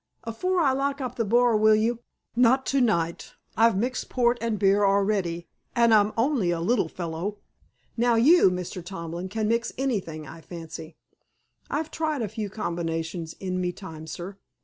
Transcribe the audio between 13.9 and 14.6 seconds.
sir."